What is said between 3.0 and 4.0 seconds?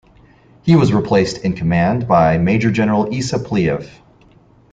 Issa Pliyev.